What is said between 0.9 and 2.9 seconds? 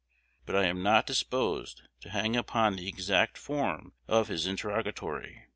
disposed to hang upon the